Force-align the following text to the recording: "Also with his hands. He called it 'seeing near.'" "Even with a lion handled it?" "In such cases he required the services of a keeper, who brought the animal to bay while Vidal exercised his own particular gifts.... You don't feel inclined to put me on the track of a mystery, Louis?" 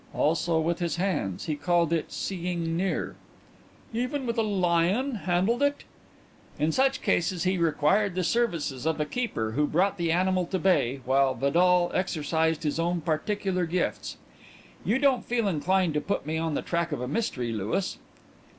"Also 0.15 0.59
with 0.59 0.79
his 0.79 0.95
hands. 0.95 1.45
He 1.45 1.55
called 1.55 1.93
it 1.93 2.11
'seeing 2.11 2.75
near.'" 2.75 3.15
"Even 3.93 4.25
with 4.25 4.35
a 4.39 4.41
lion 4.41 5.13
handled 5.29 5.61
it?" 5.61 5.83
"In 6.57 6.71
such 6.71 7.03
cases 7.03 7.43
he 7.43 7.59
required 7.59 8.15
the 8.15 8.23
services 8.23 8.87
of 8.87 8.99
a 8.99 9.05
keeper, 9.05 9.51
who 9.51 9.67
brought 9.67 9.99
the 9.99 10.11
animal 10.11 10.47
to 10.47 10.57
bay 10.57 11.01
while 11.05 11.35
Vidal 11.35 11.91
exercised 11.93 12.63
his 12.63 12.79
own 12.79 13.01
particular 13.01 13.67
gifts.... 13.67 14.17
You 14.83 14.97
don't 14.97 15.23
feel 15.23 15.47
inclined 15.47 15.93
to 15.93 16.01
put 16.01 16.25
me 16.25 16.35
on 16.39 16.55
the 16.55 16.63
track 16.63 16.91
of 16.91 16.99
a 16.99 17.07
mystery, 17.07 17.51
Louis?" 17.51 17.99